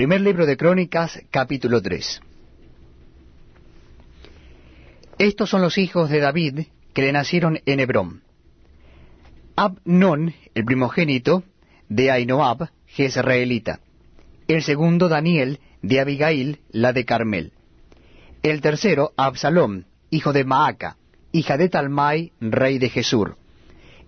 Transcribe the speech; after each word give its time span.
Primer 0.00 0.22
libro 0.22 0.46
de 0.46 0.56
Crónicas, 0.56 1.20
capítulo 1.30 1.82
3. 1.82 2.22
Estos 5.18 5.50
son 5.50 5.60
los 5.60 5.76
hijos 5.76 6.08
de 6.08 6.20
David 6.20 6.60
que 6.94 7.02
le 7.02 7.12
nacieron 7.12 7.60
en 7.66 7.80
Hebrón. 7.80 8.22
Abnón, 9.56 10.34
el 10.54 10.64
primogénito, 10.64 11.44
de 11.90 12.10
Ainoab, 12.10 12.70
jezreelita. 12.86 13.80
El 14.48 14.62
segundo, 14.62 15.10
Daniel, 15.10 15.60
de 15.82 16.00
Abigail, 16.00 16.60
la 16.70 16.94
de 16.94 17.04
Carmel. 17.04 17.52
El 18.42 18.62
tercero, 18.62 19.12
Absalom, 19.18 19.82
hijo 20.08 20.32
de 20.32 20.44
Maaca, 20.44 20.96
hija 21.30 21.58
de 21.58 21.68
Talmai, 21.68 22.32
rey 22.40 22.78
de 22.78 22.88
Jesur. 22.88 23.36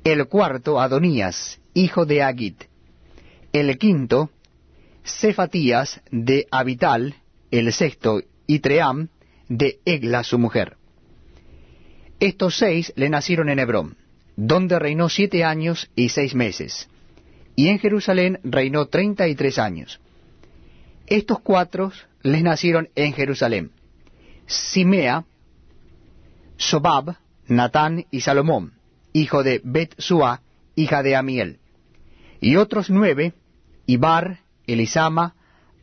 El 0.04 0.27
cuarto, 0.27 0.80
Adonías, 0.80 1.61
hijo 1.74 2.06
de 2.06 2.22
Agit. 2.22 2.64
El 3.52 3.77
quinto, 3.77 4.30
Cefatías 5.04 6.00
de 6.10 6.46
Abital, 6.50 7.16
el 7.50 7.72
sexto, 7.72 8.22
y 8.46 8.60
Tream 8.60 9.08
de 9.48 9.80
Egla 9.84 10.24
su 10.24 10.38
mujer. 10.38 10.76
Estos 12.20 12.56
seis 12.56 12.93
le 12.96 13.08
nacieron 13.08 13.48
en 13.48 13.58
Hebrón, 13.58 13.96
donde 14.36 14.79
reinó 14.79 15.08
siete 15.08 15.44
años 15.44 15.90
y 15.96 16.08
seis 16.10 16.34
meses, 16.34 16.88
y 17.57 17.68
en 17.68 17.79
Jerusalén 17.79 18.38
reinó 18.44 18.86
treinta 18.86 19.29
y 19.29 19.34
tres 19.34 19.58
años. 19.58 20.00
Estos 21.07 21.40
cuatro 21.40 21.93
les 22.22 22.43
nacieron 22.43 22.88
en 22.94 23.12
Jerusalén, 23.12 23.72
Simea, 24.46 25.24
Sobab, 26.57 27.16
Natán 27.48 28.07
y 28.10 28.21
Salomón, 28.21 28.74
hijo 29.12 29.43
de 29.43 29.60
Bet-Sua, 29.64 30.43
hija 30.76 31.02
de 31.02 31.16
Amiel, 31.16 31.58
y 32.41 32.56
otros 32.56 32.88
nueve, 32.88 33.34
Ibar, 33.86 34.41
Elisama, 34.66 35.34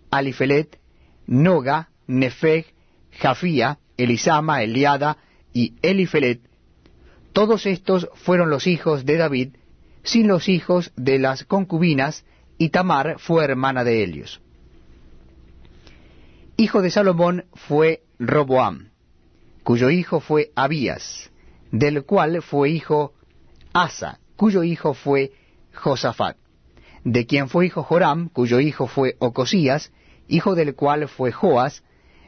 Alifelet, 0.09 0.79
Noga, 1.27 1.89
Nefeg, 2.07 2.65
Jafía, 3.11 3.79
Elisama, 3.97 4.63
Eliada 4.63 5.17
y 5.53 5.73
Elifelet. 5.81 6.41
Todos 7.33 7.65
estos 7.65 8.09
fueron 8.15 8.49
los 8.49 8.67
hijos 8.67 9.05
de 9.05 9.17
David, 9.17 9.49
sin 10.03 10.27
los 10.27 10.49
hijos 10.49 10.91
de 10.95 11.19
las 11.19 11.43
concubinas, 11.43 12.25
y 12.57 12.69
Tamar 12.69 13.19
fue 13.19 13.43
hermana 13.43 13.83
de 13.83 14.03
ellos. 14.03 14.41
Hijo 16.57 16.81
de 16.81 16.91
Salomón 16.91 17.45
fue 17.53 18.03
Roboam, 18.17 18.89
cuyo 19.63 19.89
hijo 19.89 20.19
fue 20.19 20.51
Abías, 20.55 21.29
del 21.71 22.03
cual 22.03 22.41
fue 22.41 22.71
hijo 22.71 23.13
Asa, 23.71 24.19
cuyo 24.35 24.63
hijo 24.63 24.93
fue 24.93 25.31
Josafat 25.73 26.38
de 27.03 27.25
quien 27.25 27.49
fue 27.49 27.65
hijo 27.65 27.83
Joram, 27.83 28.29
cuyo 28.29 28.59
hijo 28.59 28.87
fue 28.87 29.15
Ocosías, 29.19 29.91
hijo 30.27 30.55
del 30.55 30.75
cual 30.75 31.07
fue 31.07 31.31
Joas, 31.31 31.83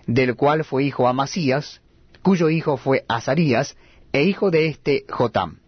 del 0.07 0.35
cual 0.35 0.63
fue 0.63 0.83
hijo 0.83 1.07
Amasías, 1.07 1.81
cuyo 2.21 2.49
hijo 2.49 2.77
fue 2.77 3.05
Azarías, 3.07 3.77
e 4.13 4.23
hijo 4.23 4.51
de 4.51 4.67
éste 4.67 5.05
Jotam. 5.09 5.59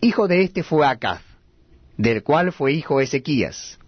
Hijo 0.00 0.28
de 0.28 0.42
éste 0.42 0.62
fue 0.62 0.86
Acaz, 0.86 1.22
del 1.96 2.22
cual 2.22 2.52
fue 2.52 2.72
hijo 2.72 3.00
Ezequías, 3.00 3.78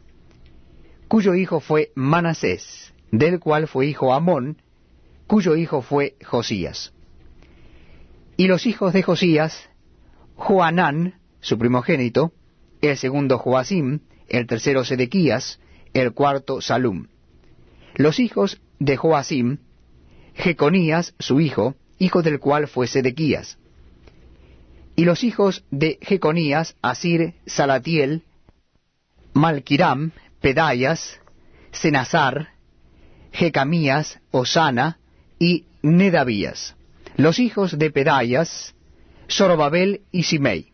cuyo 1.09 1.34
hijo 1.34 1.61
fue 1.61 1.93
Manasés, 1.95 2.93
del 3.11 3.41
cual 3.41 3.69
fue 3.69 3.87
hijo 3.87 4.12
Amón, 4.12 4.61
cuyo 5.27 5.56
hijo 5.56 5.83
fue 5.83 6.17
Josías. 6.25 6.93
Y 8.37 8.47
los 8.49 8.67
hijos 8.67 8.93
de 8.93 9.03
Josías, 9.03 9.69
Joanán, 10.37 11.21
su 11.41 11.59
primogénito, 11.59 12.33
el 12.83 12.98
segundo 12.98 13.38
Joacim, 13.38 14.00
el 14.28 14.47
tercero 14.47 14.84
Sedequías, 14.84 15.61
el 15.94 16.12
cuarto 16.12 16.61
Salum. 16.61 17.06
Los 17.94 18.19
hijos 18.19 18.61
de 18.78 18.97
Joacim, 18.97 19.58
Jeconías, 20.34 21.14
su 21.19 21.41
hijo, 21.41 21.77
hijo 21.98 22.22
del 22.22 22.41
cual 22.41 22.66
fue 22.66 22.86
Sedequías. 22.88 23.58
Y 24.97 25.04
los 25.04 25.22
hijos 25.22 25.65
de 25.71 25.98
Jeconías, 26.03 26.76
Asir, 26.82 27.34
Salatiel, 27.47 28.25
Malquiram, 29.32 30.10
Pedayas, 30.41 31.21
Senazar, 31.71 32.48
Jecamías, 33.31 34.21
Osana 34.31 34.98
y 35.38 35.66
Nedavías. 35.82 36.75
Los 37.16 37.38
hijos 37.38 37.78
de 37.78 37.91
Pedayas, 37.91 38.75
Zorobabel 39.28 40.03
y 40.10 40.25
Simei 40.25 40.72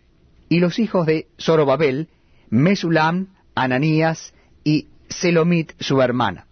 y 0.48 0.60
los 0.60 0.78
hijos 0.78 1.06
de 1.06 1.28
Zorobabel, 1.40 2.08
Mesulam, 2.50 3.28
Ananías 3.54 4.32
y 4.64 4.86
Selomit 5.08 5.72
su 5.80 6.00
hermana. 6.00 6.46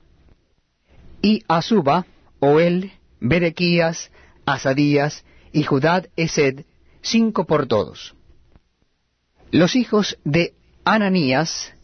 Y 1.22 1.42
Azuba, 1.48 2.06
Oel, 2.40 2.92
Berequías, 3.20 4.10
Asadías 4.44 5.24
y 5.52 5.62
Judad 5.62 6.08
Esed, 6.16 6.64
cinco 7.00 7.46
por 7.46 7.66
todos. 7.66 8.14
Los 9.50 9.76
hijos 9.76 10.18
de 10.24 10.54
Ananías, 10.84 11.74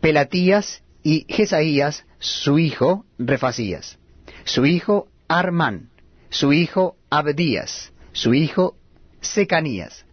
Pelatías 0.00 0.82
y 1.02 1.26
Jesaías, 1.28 2.04
su 2.18 2.58
hijo 2.58 3.04
Refasías, 3.18 3.98
su 4.44 4.66
hijo 4.66 5.08
Armán, 5.28 5.90
su 6.30 6.52
hijo 6.52 6.96
Abdías, 7.10 7.92
su 8.12 8.34
hijo 8.34 8.76
Secanías, 9.20 10.04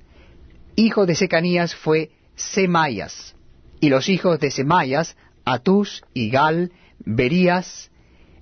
hijo 0.80 1.06
de 1.06 1.16
Secanías 1.16 1.76
fue 1.76 2.12
Semayas, 2.36 3.36
y 3.80 3.90
los 3.90 4.10
hijos 4.10 4.40
de 4.40 4.52
Semayas, 4.52 5.18
Atus, 5.46 6.04
Igal, 6.14 6.72
Berías, 7.00 7.92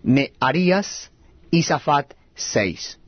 Nearías 0.04 1.12
y 1.52 1.64
Zafat, 1.64 2.14
seis. 2.36 3.00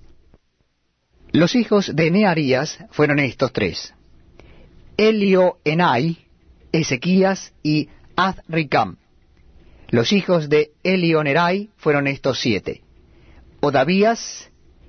Los 1.32 1.56
hijos 1.56 1.96
de 1.96 2.10
Nearías 2.10 2.80
fueron 2.92 3.20
estos 3.20 3.54
tres, 3.54 3.94
Elioenai, 4.98 6.18
Ezequías 6.72 7.54
y 7.62 7.90
Azricam. 8.16 8.98
Los 9.90 10.12
hijos 10.12 10.50
de 10.50 10.72
Elionerai 10.84 11.70
fueron 11.78 12.08
estos 12.08 12.40
siete, 12.40 12.82
Odavías, 13.62 14.50